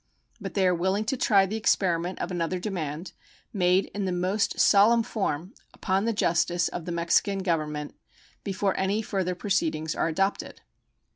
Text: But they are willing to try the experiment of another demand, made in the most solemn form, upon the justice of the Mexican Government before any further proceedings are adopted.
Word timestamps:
But 0.39 0.55
they 0.55 0.65
are 0.65 0.73
willing 0.73 1.05
to 1.05 1.15
try 1.15 1.45
the 1.45 1.57
experiment 1.57 2.17
of 2.17 2.31
another 2.31 2.57
demand, 2.57 3.11
made 3.53 3.85
in 3.93 4.05
the 4.05 4.11
most 4.11 4.59
solemn 4.59 5.03
form, 5.03 5.53
upon 5.75 6.05
the 6.05 6.11
justice 6.11 6.67
of 6.69 6.85
the 6.85 6.91
Mexican 6.91 7.43
Government 7.43 7.93
before 8.43 8.75
any 8.79 9.03
further 9.03 9.35
proceedings 9.35 9.93
are 9.93 10.07
adopted. 10.07 10.61